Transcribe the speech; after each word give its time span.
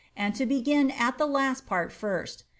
and 0.17 0.33
to 0.33 0.47
begin 0.47 0.89
at 0.89 1.19
the 1.19 1.27
last 1.27 1.67
part 1.67 1.91
first. 1.91 2.43